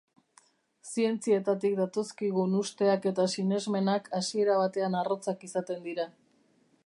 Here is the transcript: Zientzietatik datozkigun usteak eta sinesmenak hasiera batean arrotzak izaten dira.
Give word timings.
Zientzietatik 0.91 1.75
datozkigun 1.81 2.55
usteak 2.61 3.05
eta 3.13 3.27
sinesmenak 3.35 4.11
hasiera 4.21 4.55
batean 4.65 4.99
arrotzak 5.03 5.45
izaten 5.51 5.85
dira. 5.89 6.11